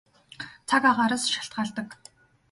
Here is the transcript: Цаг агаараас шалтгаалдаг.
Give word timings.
Цаг 0.69 0.83
агаараас 0.91 1.23
шалтгаалдаг. 1.33 1.87